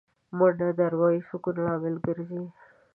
[0.37, 2.43] منډه د اروايي سکون لامل ګرځي